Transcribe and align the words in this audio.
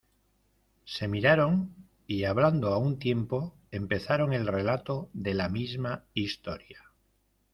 se 0.83 1.07
miraron, 1.07 1.75
y 2.07 2.23
hablando 2.23 2.69
a 2.73 2.79
un 2.79 2.97
tiempo 2.97 3.53
empezaron 3.69 4.33
el 4.33 4.47
relato 4.47 5.11
de 5.13 5.35
la 5.35 5.47
misma 5.47 6.05
historia: 6.15 6.79